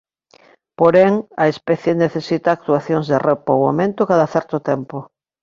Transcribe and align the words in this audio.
Porén 0.79 1.13
a 1.43 1.45
especie 1.53 1.93
necesita 2.03 2.47
actuacións 2.51 3.05
de 3.11 3.17
repoboamento 3.29 4.01
cada 4.11 4.27
certo 4.35 4.57
tempo. 4.69 4.97